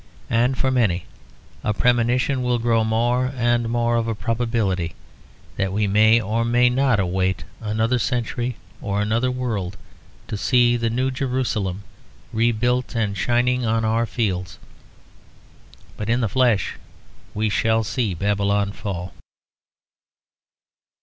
[0.31, 1.05] And for many
[1.63, 4.95] a premonition will grow more and more of a probability;
[5.57, 9.77] that we may or may not await another century or another world
[10.27, 11.83] to see the New Jerusalem
[12.33, 14.57] rebuilt and shining on our fields;
[15.97, 16.77] but in the flesh
[17.35, 19.13] we shall see Babylon fall.